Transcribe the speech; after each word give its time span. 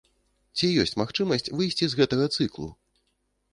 Ці 0.59 0.69
ёсць 0.83 0.93
магчымасць 1.01 1.53
выйсці 1.61 1.85
з 1.93 2.01
гэтага 2.01 2.25
цыклу? 2.39 2.69